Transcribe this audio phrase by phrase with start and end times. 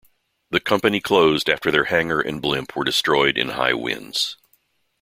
[0.49, 4.35] The company closed after their hangar and blimp were destroyed in high winds.